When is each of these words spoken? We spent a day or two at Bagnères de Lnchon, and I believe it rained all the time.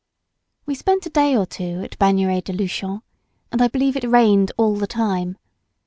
We 0.65 0.73
spent 0.73 1.05
a 1.05 1.11
day 1.11 1.37
or 1.37 1.45
two 1.45 1.83
at 1.83 1.99
Bagnères 1.99 2.43
de 2.43 2.53
Lnchon, 2.53 3.03
and 3.51 3.61
I 3.61 3.67
believe 3.67 3.95
it 3.95 4.03
rained 4.09 4.51
all 4.57 4.75
the 4.75 4.87
time. 4.87 5.37